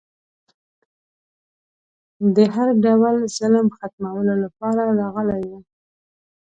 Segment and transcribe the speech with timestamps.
[2.35, 5.51] د هر ډول ظلم ختمولو لپاره راغلی و